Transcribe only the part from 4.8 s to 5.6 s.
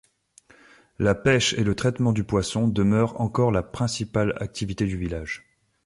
du village.